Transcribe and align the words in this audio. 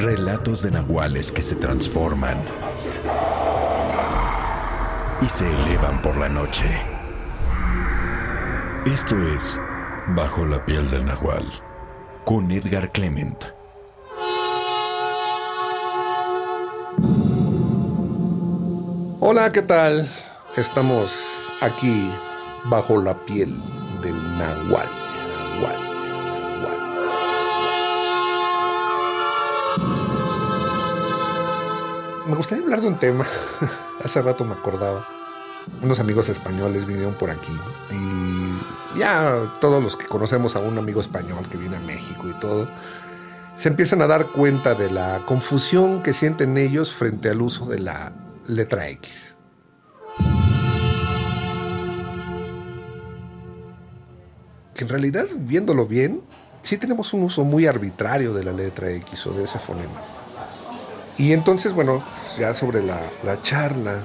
Relatos 0.00 0.62
de 0.62 0.70
nahuales 0.70 1.30
que 1.30 1.42
se 1.42 1.56
transforman 1.56 2.38
y 5.20 5.28
se 5.28 5.46
elevan 5.46 6.00
por 6.00 6.16
la 6.16 6.26
noche. 6.26 6.64
Esto 8.86 9.14
es 9.34 9.60
Bajo 10.14 10.46
la 10.46 10.64
piel 10.64 10.88
del 10.88 11.04
nahual 11.04 11.44
con 12.24 12.50
Edgar 12.50 12.90
Clement. 12.92 13.44
Hola, 19.20 19.52
¿qué 19.52 19.60
tal? 19.60 20.08
Estamos 20.56 21.52
aquí 21.60 22.10
bajo 22.70 23.02
la 23.02 23.14
piel 23.26 23.54
del 24.00 24.38
nahual. 24.38 24.99
Me 32.30 32.36
gustaría 32.36 32.62
hablar 32.62 32.80
de 32.80 32.86
un 32.86 32.96
tema. 32.96 33.26
Hace 34.04 34.22
rato 34.22 34.44
me 34.44 34.54
acordaba. 34.54 35.04
Unos 35.82 35.98
amigos 35.98 36.28
españoles 36.28 36.86
vinieron 36.86 37.14
por 37.14 37.28
aquí 37.28 37.52
y 37.90 38.98
ya 38.98 39.56
todos 39.60 39.82
los 39.82 39.96
que 39.96 40.06
conocemos 40.06 40.54
a 40.54 40.60
un 40.60 40.78
amigo 40.78 41.00
español 41.00 41.48
que 41.48 41.58
viene 41.58 41.78
a 41.78 41.80
México 41.80 42.28
y 42.28 42.34
todo, 42.38 42.68
se 43.56 43.68
empiezan 43.68 44.00
a 44.00 44.06
dar 44.06 44.28
cuenta 44.28 44.76
de 44.76 44.92
la 44.92 45.22
confusión 45.26 46.04
que 46.04 46.12
sienten 46.12 46.56
ellos 46.56 46.94
frente 46.94 47.30
al 47.30 47.42
uso 47.42 47.66
de 47.66 47.80
la 47.80 48.12
letra 48.46 48.88
X. 48.90 49.34
Que 54.74 54.84
en 54.84 54.88
realidad, 54.88 55.26
viéndolo 55.36 55.86
bien, 55.86 56.22
sí 56.62 56.76
tenemos 56.76 57.12
un 57.12 57.24
uso 57.24 57.42
muy 57.42 57.66
arbitrario 57.66 58.32
de 58.32 58.44
la 58.44 58.52
letra 58.52 58.88
X 58.90 59.26
o 59.26 59.32
de 59.32 59.44
ese 59.44 59.58
fonema. 59.58 60.19
Y 61.20 61.34
entonces, 61.34 61.74
bueno, 61.74 62.02
pues 62.14 62.38
ya 62.38 62.54
sobre 62.54 62.82
la, 62.82 62.98
la 63.24 63.42
charla, 63.42 64.00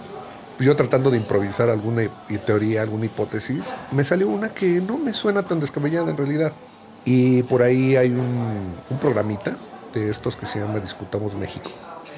yo 0.59 0.75
tratando 0.75 1.09
de 1.09 1.15
improvisar 1.15 1.69
alguna 1.69 2.01
teoría, 2.45 2.81
alguna 2.81 3.05
hipótesis, 3.05 3.73
me 3.93 4.03
salió 4.03 4.27
una 4.27 4.49
que 4.49 4.81
no 4.81 4.97
me 4.97 5.13
suena 5.13 5.43
tan 5.43 5.61
descabellada 5.61 6.11
en 6.11 6.17
realidad. 6.17 6.51
Y 7.05 7.43
por 7.43 7.63
ahí 7.63 7.95
hay 7.95 8.09
un, 8.09 8.75
un 8.89 8.99
programita 8.99 9.55
de 9.93 10.09
estos 10.09 10.35
que 10.35 10.45
se 10.45 10.59
llama 10.59 10.79
Discutamos 10.79 11.35
México. 11.35 11.71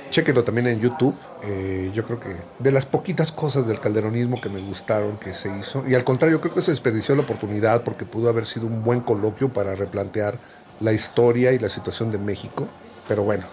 Chéquenlo 0.09 0.43
también 0.43 0.65
en 0.65 0.79
YouTube. 0.79 1.13
Eh, 1.43 1.91
yo 1.93 2.03
creo 2.03 2.19
que 2.19 2.35
de 2.57 2.71
las 2.71 2.87
poquitas 2.87 3.31
cosas 3.31 3.67
del 3.67 3.79
calderonismo 3.79 4.41
que 4.41 4.49
me 4.49 4.61
gustaron 4.61 5.17
que 5.17 5.35
se 5.35 5.55
hizo. 5.59 5.87
Y 5.87 5.93
al 5.93 6.03
contrario, 6.03 6.41
creo 6.41 6.55
que 6.55 6.63
se 6.63 6.71
desperdició 6.71 7.15
la 7.15 7.21
oportunidad 7.21 7.83
porque 7.83 8.05
pudo 8.05 8.29
haber 8.29 8.47
sido 8.47 8.65
un 8.65 8.83
buen 8.83 9.01
coloquio 9.01 9.53
para 9.53 9.75
replantear 9.75 10.39
la 10.79 10.91
historia 10.91 11.51
y 11.51 11.59
la 11.59 11.69
situación 11.69 12.11
de 12.11 12.17
México. 12.17 12.67
Pero 13.07 13.21
bueno, 13.21 13.43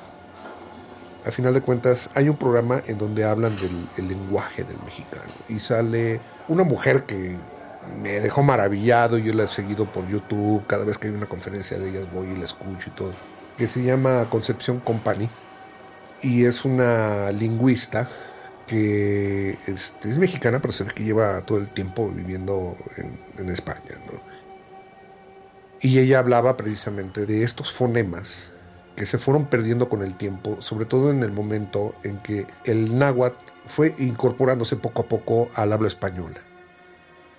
a 1.24 1.30
final 1.30 1.54
de 1.54 1.62
cuentas 1.62 2.10
hay 2.14 2.28
un 2.28 2.36
programa 2.36 2.82
en 2.86 2.98
donde 2.98 3.24
hablan 3.24 3.56
del 3.56 3.88
el 3.96 4.08
lenguaje 4.08 4.62
del 4.64 4.78
mexicano. 4.84 5.32
Y 5.48 5.58
sale 5.58 6.20
una 6.48 6.64
mujer 6.64 7.04
que 7.04 7.36
me 8.02 8.20
dejó 8.20 8.42
maravillado. 8.42 9.16
Yo 9.16 9.32
la 9.32 9.44
he 9.44 9.48
seguido 9.48 9.86
por 9.86 10.06
YouTube. 10.06 10.66
Cada 10.66 10.84
vez 10.84 10.98
que 10.98 11.08
hay 11.08 11.14
una 11.14 11.26
conferencia 11.26 11.78
de 11.78 11.88
ellas 11.88 12.12
voy 12.12 12.28
y 12.28 12.36
la 12.36 12.44
escucho 12.44 12.90
y 12.90 12.90
todo. 12.90 13.12
Que 13.56 13.66
se 13.66 13.82
llama 13.82 14.28
Concepción 14.28 14.80
Company 14.80 15.28
y 16.20 16.44
es 16.44 16.64
una 16.64 17.30
lingüista 17.32 18.08
que 18.66 19.58
este, 19.66 20.10
es 20.10 20.18
mexicana, 20.18 20.60
pero 20.60 20.72
se 20.72 20.84
ve 20.84 20.92
que 20.94 21.04
lleva 21.04 21.42
todo 21.42 21.58
el 21.58 21.68
tiempo 21.68 22.08
viviendo 22.08 22.76
en, 23.38 23.48
España. 23.50 23.78
Y 25.80 25.98
ella 25.98 26.18
hablaba 26.18 26.56
precisamente 26.56 27.26
de 27.26 27.44
estos 27.44 27.72
fonemas 27.72 28.53
que 28.96 29.06
se 29.06 29.18
fueron 29.18 29.46
perdiendo 29.46 29.88
con 29.88 30.02
el 30.02 30.14
tiempo, 30.16 30.60
sobre 30.60 30.86
todo 30.86 31.10
en 31.10 31.22
el 31.22 31.32
momento 31.32 31.94
en 32.04 32.18
que 32.18 32.46
el 32.64 32.98
náhuatl 32.98 33.36
fue 33.66 33.94
incorporándose 33.98 34.76
poco 34.76 35.02
a 35.02 35.06
poco 35.06 35.50
al 35.54 35.72
habla 35.72 35.88
española. 35.88 36.40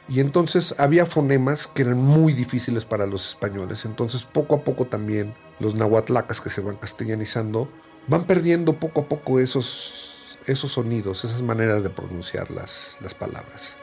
Y 0.07 0.19
entonces 0.19 0.75
había 0.77 1.05
fonemas 1.05 1.67
que 1.67 1.81
eran 1.81 1.97
muy 1.97 2.33
difíciles 2.33 2.85
para 2.85 3.07
los 3.07 3.29
españoles. 3.29 3.85
Entonces 3.85 4.23
poco 4.23 4.55
a 4.55 4.61
poco 4.61 4.85
también 4.85 5.33
los 5.59 5.73
nahuatlacas 5.73 6.41
que 6.41 6.49
se 6.49 6.61
van 6.61 6.75
castellanizando 6.75 7.69
van 8.07 8.25
perdiendo 8.25 8.73
poco 8.73 9.01
a 9.01 9.05
poco 9.05 9.39
esos, 9.39 10.37
esos 10.45 10.73
sonidos, 10.73 11.23
esas 11.23 11.41
maneras 11.41 11.81
de 11.81 11.89
pronunciar 11.89 12.51
las, 12.51 12.97
las 13.01 13.15
palabras. 13.15 13.77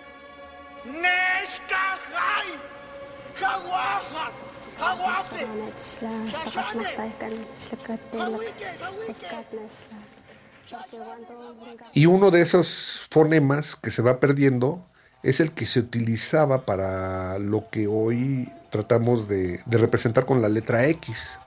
Y 11.93 12.07
uno 12.07 12.31
de 12.31 12.41
esos 12.41 13.07
fonemas 13.11 13.77
que 13.77 13.91
se 13.91 14.03
va 14.03 14.19
perdiendo 14.19 14.85
es 15.23 15.41
el 15.41 15.53
que 15.53 15.67
se 15.67 15.81
utilizaba 15.81 16.65
para 16.65 17.39
lo 17.39 17.69
que 17.71 17.87
hoy 17.87 18.51
tratamos 18.71 19.29
de, 19.29 19.61
de 19.67 19.79
representar 19.79 20.25
con 20.25 20.43
la 20.43 20.49
letra 20.49 20.87
X. 20.87 21.39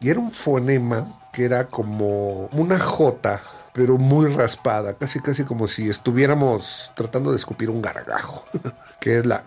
Y 0.00 0.10
era 0.10 0.20
un 0.20 0.30
fonema 0.30 1.20
que 1.32 1.44
era 1.44 1.66
como 1.66 2.46
una 2.52 2.78
J, 2.78 3.40
pero 3.72 3.98
muy 3.98 4.30
raspada, 4.30 4.94
casi 4.94 5.20
casi 5.20 5.44
como 5.44 5.66
si 5.66 5.88
estuviéramos 5.88 6.92
tratando 6.94 7.30
de 7.30 7.36
escupir 7.36 7.70
un 7.70 7.82
gargajo, 7.82 8.44
que 9.00 9.18
es 9.18 9.26
la... 9.26 9.44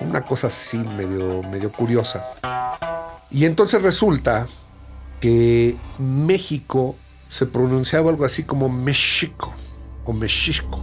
Una 0.00 0.22
cosa 0.22 0.48
así 0.48 0.76
medio, 0.78 1.42
medio 1.50 1.72
curiosa. 1.72 2.24
Y 3.30 3.46
entonces 3.46 3.80
resulta 3.82 4.46
que 5.20 5.76
México 5.98 6.94
se 7.30 7.46
pronunciaba 7.46 8.10
algo 8.10 8.24
así 8.24 8.42
como 8.44 8.68
México 8.68 9.54
o 10.04 10.12
Mexico. 10.12 10.80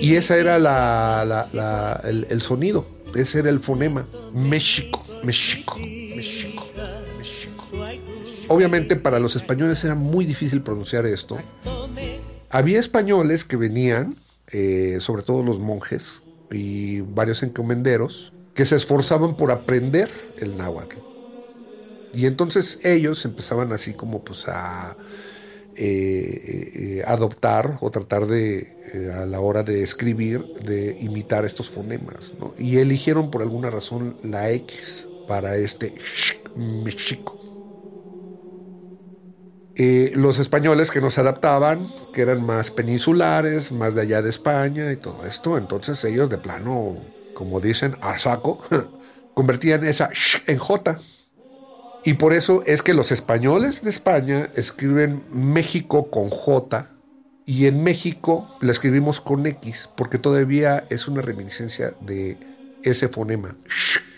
Y 0.00 0.16
esa 0.16 0.36
era 0.36 0.58
la, 0.58 1.24
la- 1.26 1.48
la- 1.52 2.00
el, 2.04 2.26
el 2.30 2.40
sonido, 2.42 2.86
ese 3.14 3.40
era 3.40 3.50
el 3.50 3.60
fonema. 3.60 4.06
México, 4.32 5.04
México, 5.22 5.76
México, 5.78 6.16
México. 6.16 6.51
Obviamente 8.52 8.96
para 8.96 9.18
los 9.18 9.34
españoles 9.34 9.82
era 9.82 9.94
muy 9.94 10.26
difícil 10.26 10.62
pronunciar 10.62 11.06
esto. 11.06 11.38
Había 12.50 12.80
españoles 12.80 13.44
que 13.44 13.56
venían, 13.56 14.16
eh, 14.48 14.98
sobre 15.00 15.22
todo 15.22 15.42
los 15.42 15.58
monjes 15.58 16.22
y 16.50 17.00
varios 17.00 17.42
encomenderos, 17.42 18.34
que 18.54 18.66
se 18.66 18.76
esforzaban 18.76 19.38
por 19.38 19.50
aprender 19.50 20.10
el 20.36 20.58
náhuatl. 20.58 20.98
Y 22.12 22.26
entonces 22.26 22.84
ellos 22.84 23.24
empezaban 23.24 23.72
así 23.72 23.94
como 23.94 24.22
pues 24.22 24.46
a 24.48 24.98
eh, 25.74 26.98
eh, 26.98 27.02
adoptar 27.06 27.78
o 27.80 27.90
tratar 27.90 28.26
de, 28.26 28.58
eh, 28.92 29.10
a 29.14 29.24
la 29.24 29.40
hora 29.40 29.62
de 29.62 29.82
escribir, 29.82 30.44
de 30.62 30.98
imitar 31.00 31.46
estos 31.46 31.70
fonemas. 31.70 32.34
¿no? 32.38 32.52
Y 32.58 32.76
eligieron 32.76 33.30
por 33.30 33.40
alguna 33.40 33.70
razón 33.70 34.18
la 34.22 34.50
X 34.50 35.08
para 35.26 35.56
este 35.56 35.94
México. 36.54 37.41
Los 39.76 40.38
españoles 40.38 40.90
que 40.90 41.00
no 41.00 41.10
se 41.10 41.20
adaptaban, 41.20 41.86
que 42.12 42.22
eran 42.22 42.44
más 42.44 42.70
peninsulares, 42.70 43.72
más 43.72 43.94
de 43.94 44.02
allá 44.02 44.22
de 44.22 44.30
España 44.30 44.92
y 44.92 44.96
todo 44.96 45.26
esto, 45.26 45.56
entonces 45.56 46.04
ellos 46.04 46.28
de 46.28 46.38
plano, 46.38 46.98
como 47.34 47.60
dicen, 47.60 47.96
a 48.00 48.18
saco, 48.18 48.62
convertían 49.34 49.84
esa 49.84 50.10
sh 50.12 50.42
en 50.46 50.58
J. 50.58 50.98
Y 52.04 52.14
por 52.14 52.32
eso 52.32 52.62
es 52.66 52.82
que 52.82 52.94
los 52.94 53.12
españoles 53.12 53.82
de 53.82 53.90
España 53.90 54.50
escriben 54.56 55.22
México 55.30 56.10
con 56.10 56.28
J 56.30 56.88
y 57.46 57.66
en 57.66 57.82
México 57.82 58.48
la 58.60 58.72
escribimos 58.72 59.20
con 59.20 59.46
X, 59.46 59.88
porque 59.96 60.18
todavía 60.18 60.84
es 60.90 61.08
una 61.08 61.22
reminiscencia 61.22 61.92
de 62.00 62.36
ese 62.82 63.08
fonema. 63.08 63.56
sh. 63.68 64.11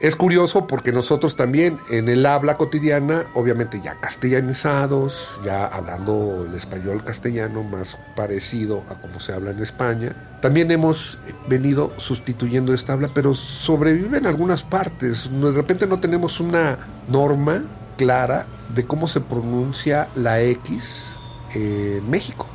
Es 0.00 0.16
curioso 0.16 0.66
porque 0.66 0.92
nosotros 0.92 1.36
también 1.36 1.76
en 1.90 2.08
el 2.08 2.24
habla 2.24 2.56
cotidiana, 2.56 3.26
obviamente 3.34 3.82
ya 3.82 3.96
castellanizados, 4.00 5.38
ya 5.44 5.66
hablando 5.66 6.46
el 6.48 6.54
español 6.54 7.04
castellano 7.04 7.62
más 7.62 8.00
parecido 8.16 8.82
a 8.88 8.94
como 8.94 9.20
se 9.20 9.34
habla 9.34 9.50
en 9.50 9.58
España, 9.58 10.38
también 10.40 10.70
hemos 10.70 11.18
venido 11.48 11.92
sustituyendo 11.98 12.72
esta 12.72 12.94
habla, 12.94 13.10
pero 13.12 13.34
sobrevive 13.34 14.16
en 14.16 14.26
algunas 14.26 14.62
partes. 14.62 15.30
De 15.30 15.52
repente 15.52 15.86
no 15.86 16.00
tenemos 16.00 16.40
una 16.40 16.78
norma 17.06 17.62
clara 17.98 18.46
de 18.74 18.86
cómo 18.86 19.06
se 19.06 19.20
pronuncia 19.20 20.08
la 20.16 20.40
X 20.40 21.08
en 21.52 22.08
México. 22.08 22.46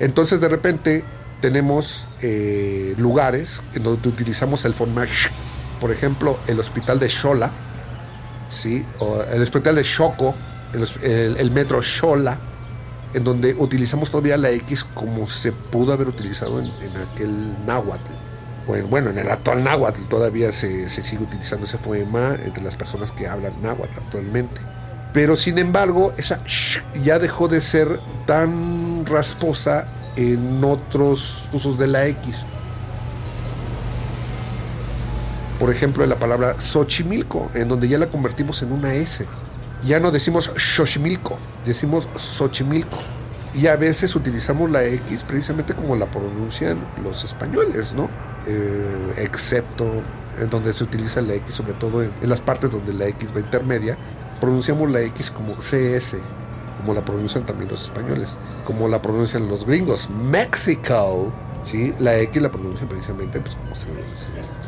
Entonces 0.00 0.40
de 0.40 0.48
repente 0.48 1.04
tenemos 1.42 2.08
eh, 2.22 2.94
lugares 2.96 3.60
en 3.74 3.82
donde 3.82 4.08
utilizamos 4.08 4.64
el 4.64 4.72
formato 4.72 5.12
por 5.82 5.90
ejemplo, 5.90 6.38
el 6.46 6.60
hospital 6.60 7.00
de 7.00 7.10
Xola, 7.10 7.50
¿sí? 8.48 8.86
o 9.00 9.20
el 9.20 9.42
hospital 9.42 9.74
de 9.74 9.82
Xoco, 9.82 10.32
el, 10.72 11.50
metro 11.50 11.82
Xola, 11.82 12.38
en 13.12 13.24
donde 13.24 13.52
utilizamos 13.54 14.08
todavía 14.08 14.36
la 14.36 14.50
X 14.50 14.84
como 14.84 15.26
se 15.26 15.50
pudo 15.50 15.92
haber 15.92 16.06
utilizado 16.06 16.60
en, 16.60 16.70
aquel 16.96 17.66
náhuatl. 17.66 18.12
Bueno, 18.88 19.10
en 19.10 19.18
el 19.18 19.28
actual 19.28 19.64
náhuatl 19.64 20.02
todavía 20.02 20.52
se, 20.52 20.88
se, 20.88 21.02
sigue 21.02 21.24
utilizando 21.24 21.66
ese 21.66 21.78
poema 21.78 22.36
entre 22.44 22.62
las 22.62 22.76
personas 22.76 23.10
que 23.10 23.26
hablan 23.26 23.60
náhuatl 23.60 23.98
actualmente. 23.98 24.60
Pero 25.12 25.34
sin 25.34 25.58
embargo, 25.58 26.14
esa 26.16 26.44
ya 27.02 27.18
dejó 27.18 27.48
de 27.48 27.60
ser 27.60 27.88
tan 28.24 29.04
rasposa 29.04 29.88
en 30.14 30.62
otros 30.62 31.48
usos 31.52 31.76
de 31.76 31.88
la 31.88 32.06
X. 32.06 32.46
por 35.62 35.70
ejemplo, 35.70 36.02
en 36.02 36.10
la 36.10 36.16
palabra 36.16 36.60
Xochimilco, 36.60 37.48
en 37.54 37.68
donde 37.68 37.86
ya 37.86 37.96
la 37.96 38.08
convertimos 38.08 38.60
en 38.62 38.72
una 38.72 38.94
S. 38.94 39.24
Ya 39.84 40.00
no 40.00 40.10
decimos 40.10 40.50
Xochimilco, 40.56 41.38
decimos 41.64 42.08
Xochimilco. 42.16 42.98
Y 43.54 43.68
a 43.68 43.76
veces 43.76 44.16
utilizamos 44.16 44.72
la 44.72 44.82
X 44.82 45.22
precisamente 45.22 45.72
como 45.74 45.94
la 45.94 46.10
pronuncian 46.10 46.78
los 47.04 47.22
españoles, 47.22 47.94
¿no? 47.94 48.10
Eh, 48.44 49.14
excepto 49.18 50.02
en 50.40 50.50
donde 50.50 50.74
se 50.74 50.82
utiliza 50.82 51.20
la 51.20 51.34
X, 51.34 51.54
sobre 51.54 51.74
todo 51.74 52.02
en, 52.02 52.12
las 52.22 52.40
partes 52.40 52.72
donde 52.72 52.92
la 52.92 53.06
X 53.06 53.28
va 53.32 53.38
intermedia, 53.38 53.96
pronunciamos 54.40 54.90
la 54.90 55.00
X 55.02 55.30
como 55.30 55.54
CS, 55.54 56.16
como 56.76 56.92
la 56.92 57.04
pronuncian 57.04 57.46
también 57.46 57.70
los 57.70 57.84
españoles, 57.84 58.36
como 58.64 58.88
la 58.88 59.00
pronuncian 59.00 59.46
los 59.46 59.64
gringos. 59.64 60.10
Mexico, 60.10 61.32
¿sí? 61.62 61.94
La 61.98 62.16
X 62.18 62.42
la 62.42 62.50
pronuncian 62.50 62.88
precisamente 62.88 63.40
pues, 63.40 63.54
como 63.56 63.74
se, 63.74 63.86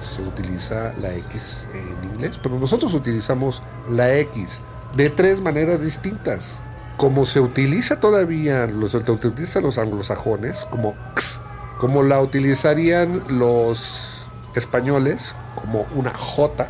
se 0.04 0.22
utiliza 0.22 0.92
la 1.00 1.14
X 1.14 1.68
en 1.74 2.10
inglés, 2.10 2.38
pero 2.42 2.58
nosotros 2.58 2.94
utilizamos 2.94 3.62
la 3.88 4.14
X 4.14 4.60
de 4.96 5.10
tres 5.10 5.40
maneras 5.40 5.82
distintas. 5.82 6.58
Como 6.96 7.26
se 7.26 7.40
utiliza 7.40 7.98
todavía, 7.98 8.66
los, 8.66 8.94
utilizan 8.94 9.64
los 9.64 9.78
anglosajones, 9.78 10.66
como 10.70 10.94
X, 11.12 11.40
como 11.78 12.04
la 12.04 12.20
utilizarían 12.20 13.24
los 13.28 14.28
españoles, 14.54 15.34
como 15.60 15.86
una 15.96 16.14
J, 16.14 16.68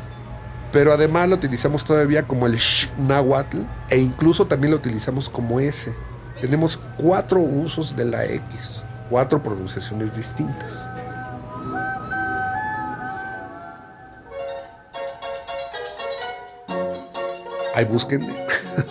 pero 0.73 0.93
además 0.93 1.29
la 1.29 1.35
utilizamos 1.37 1.85
todavía 1.85 2.27
como 2.27 2.47
el 2.47 2.57
Sh 2.57 2.91
náhuatl 2.99 3.59
e 3.91 3.99
incluso 3.99 4.47
también 4.47 4.73
la 4.73 4.79
utilizamos 4.79 5.29
como 5.29 5.61
S. 5.61 5.95
Tenemos 6.41 6.81
cuatro 6.97 7.39
usos 7.39 7.95
de 7.95 8.07
la 8.07 8.25
X, 8.25 8.81
cuatro 9.11 9.43
pronunciaciones 9.43 10.15
distintas. 10.17 10.89
ahí 17.75 17.85
búsquenme. 17.85 18.35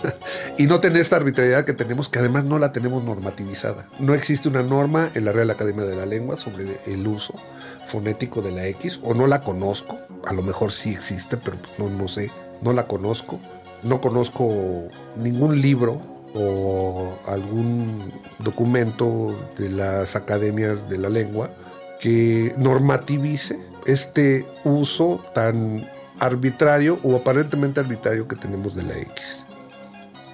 y 0.58 0.66
no 0.66 0.78
tener 0.80 1.00
esta 1.00 1.16
arbitrariedad 1.16 1.64
que 1.64 1.72
tenemos, 1.72 2.08
que 2.08 2.18
además 2.18 2.44
no 2.44 2.58
la 2.58 2.72
tenemos 2.72 3.02
normativizada. 3.02 3.86
No 3.98 4.14
existe 4.14 4.48
una 4.48 4.62
norma 4.62 5.10
en 5.14 5.24
la 5.24 5.32
Real 5.32 5.50
Academia 5.50 5.84
de 5.84 5.96
la 5.96 6.06
Lengua 6.06 6.36
sobre 6.36 6.78
el 6.86 7.06
uso 7.06 7.34
fonético 7.86 8.42
de 8.42 8.52
la 8.52 8.66
X, 8.66 9.00
o 9.02 9.14
no 9.14 9.26
la 9.26 9.40
conozco. 9.40 9.98
A 10.26 10.32
lo 10.32 10.42
mejor 10.42 10.72
sí 10.72 10.90
existe, 10.92 11.36
pero 11.36 11.56
no, 11.78 11.90
no 11.90 12.08
sé. 12.08 12.30
No 12.62 12.72
la 12.72 12.86
conozco. 12.86 13.40
No 13.82 14.00
conozco 14.00 14.88
ningún 15.16 15.60
libro 15.60 16.00
o 16.34 17.16
algún 17.26 18.12
documento 18.40 19.36
de 19.56 19.68
las 19.70 20.16
academias 20.16 20.88
de 20.88 20.98
la 20.98 21.08
lengua 21.08 21.50
que 22.00 22.54
normativice 22.58 23.58
este 23.86 24.46
uso 24.64 25.24
tan 25.34 25.86
arbitrario 26.18 26.98
o 27.02 27.16
aparentemente 27.16 27.80
arbitrario 27.80 28.28
que 28.28 28.36
tenemos 28.36 28.74
de 28.74 28.82
la 28.82 28.96
X. 28.98 29.44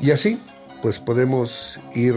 Y 0.00 0.10
así, 0.10 0.40
pues 0.82 0.98
podemos 0.98 1.78
ir 1.94 2.16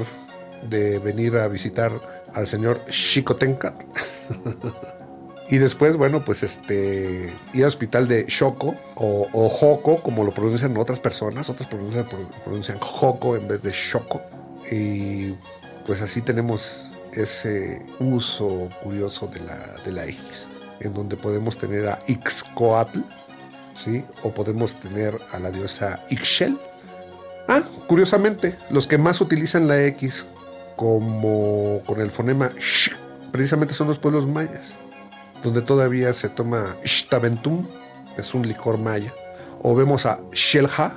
de 0.70 1.00
venir 1.00 1.36
a 1.36 1.48
visitar 1.48 1.92
al 2.34 2.48
señor 2.48 2.82
Xicotencat. 2.88 3.84
y 5.50 5.57
después, 5.57 5.98
bueno, 5.98 6.24
pues 6.24 6.44
este, 6.44 7.31
ir 7.54 7.63
al 7.63 7.68
hospital 7.68 8.07
de 8.07 8.30
Xoco 8.30 8.75
o, 8.95 9.28
o 9.34 10.01
como 10.01 10.24
lo 10.24 10.31
pronuncian 10.31 10.75
otras 10.78 11.00
personas. 11.00 11.50
Otras 11.50 11.68
pronuncian, 11.68 12.06
pronuncian 12.44 12.80
Joco 12.80 13.36
en 13.36 13.48
vez 13.48 13.62
de 13.62 13.72
Xoco. 13.72 14.22
Y 14.72 15.36
pues 15.86 16.01
así 16.01 16.22
tenemos 16.22 16.90
ese 17.12 17.86
uso 18.00 18.69
curioso 18.81 19.28
de 19.28 19.42
la, 19.42 19.75
de 19.86 19.92
la 19.92 20.06
X, 20.06 20.48
en 20.80 20.94
donde 20.94 21.18
podemos 21.18 21.57
tener 21.57 21.88
a 21.88 22.00
Ixcoatl, 22.07 23.01
o 24.24 24.34
podemos 24.34 24.75
tener 24.75 25.19
a 25.31 25.39
la 25.39 25.51
diosa 25.51 26.04
Ixchel. 26.10 26.57
Ah, 27.48 27.63
curiosamente, 27.88 28.56
los 28.69 28.88
que 28.88 28.98
más 28.98 29.19
utilizan 29.19 29.68
la 29.68 29.84
X 29.88 30.25
como 30.78 31.81
con 31.86 32.00
el 32.00 32.10
fonema 32.10 32.51
sh, 32.57 32.92
precisamente 33.31 33.74
son 33.74 33.88
los 33.88 34.00
pueblos 34.00 34.25
mayas, 34.25 34.74
donde 35.44 35.62
todavía 35.62 36.13
se 36.13 36.30
toma 36.30 36.78
Shtaventum, 36.84 37.66
es 38.18 38.34
un 38.34 38.48
licor 38.48 38.78
maya. 38.78 39.13
O 39.62 39.75
vemos 39.75 40.06
a 40.06 40.19
Shelha, 40.31 40.94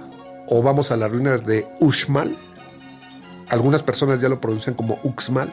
o 0.48 0.62
vamos 0.62 0.90
a 0.90 0.96
las 0.96 1.10
ruinas 1.10 1.44
de 1.44 1.66
Uxmal. 1.81 2.34
Algunas 3.48 3.82
personas 3.82 4.20
ya 4.20 4.28
lo 4.28 4.40
pronuncian 4.40 4.75
como 4.75 4.98
Uxmal. 5.02 5.52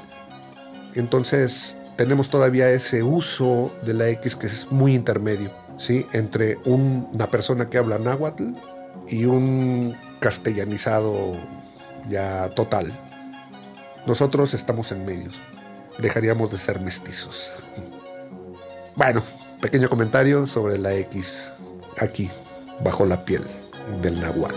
Entonces 0.96 1.78
tenemos 1.96 2.30
todavía 2.30 2.70
ese 2.70 3.04
uso 3.04 3.72
de 3.86 3.94
la 3.94 4.10
X 4.10 4.36
que 4.36 4.48
es 4.48 4.72
muy 4.72 4.94
intermedio. 4.94 5.64
¿sí? 5.78 6.06
entre 6.14 6.58
una 6.66 7.28
persona 7.28 7.70
que 7.70 7.78
habla 7.78 8.00
náhuatl 8.00 8.50
y 9.08 9.26
un 9.26 9.96
castellanizado 10.20 11.34
ya 12.10 12.50
total. 12.50 12.92
Nosotros 14.06 14.54
estamos 14.54 14.92
en 14.92 15.06
medio. 15.06 15.30
Dejaríamos 16.00 16.52
de 16.52 16.58
ser 16.58 16.80
mestizos. 16.82 17.56
Bueno, 18.96 19.24
pequeño 19.60 19.90
comentario 19.90 20.46
sobre 20.46 20.78
la 20.78 20.94
X 20.94 21.40
aquí, 22.00 22.30
bajo 22.84 23.06
la 23.06 23.26
piel 23.26 23.44
del 24.02 24.20
náhuatl. 24.22 24.56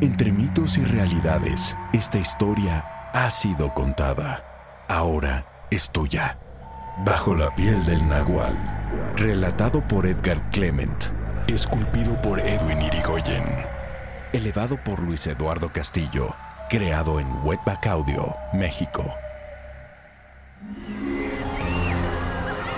Entre 0.00 0.32
mitos 0.32 0.76
y 0.78 0.84
realidades, 0.84 1.76
esta 1.92 2.18
historia 2.18 2.84
ha 3.12 3.30
sido 3.30 3.72
contada. 3.74 4.44
Ahora 4.88 5.46
es 5.70 5.90
tuya. 5.90 6.38
Bajo 7.04 7.34
la 7.34 7.54
piel 7.54 7.84
del 7.86 8.06
Nahual. 8.08 8.56
Relatado 9.16 9.86
por 9.86 10.06
Edgar 10.06 10.50
Clement. 10.50 11.04
Esculpido 11.48 12.20
por 12.22 12.40
Edwin 12.40 12.82
Irigoyen. 12.82 13.79
Elevado 14.32 14.76
por 14.84 15.02
Luis 15.02 15.26
Eduardo 15.26 15.72
Castillo. 15.72 16.36
Creado 16.68 17.18
en 17.18 17.26
Wetback 17.44 17.88
Audio, 17.88 18.36
México. 18.52 19.04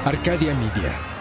Arcadia 0.06 0.54
Media. 0.54 1.11